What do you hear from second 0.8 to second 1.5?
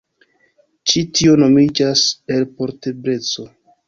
Ĉi tio